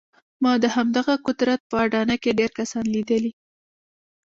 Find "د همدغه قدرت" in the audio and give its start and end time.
0.63-1.61